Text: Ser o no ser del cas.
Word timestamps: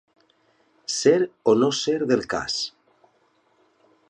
Ser 0.93 1.19
o 1.43 1.55
no 1.65 1.71
ser 1.83 1.99
del 2.13 2.27
cas. 2.35 2.59